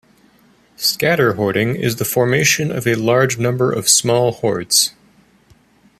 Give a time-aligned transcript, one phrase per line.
[0.77, 4.95] Scatter hoarding is the formation of a large number of small hoards.